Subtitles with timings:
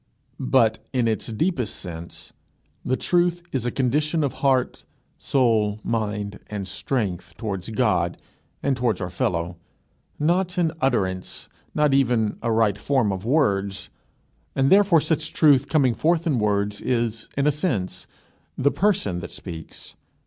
[0.39, 2.33] But, in its deepest sense,
[2.83, 4.83] the truth is a condition of heart,
[5.19, 8.19] soul, mind, and strength towards God
[8.63, 9.57] and towards our fellow
[10.17, 13.91] not an utterance, not even a right form of words;
[14.55, 18.07] and therefore such truth coming forth in words is, in a sense,
[18.57, 19.93] the person that speaks.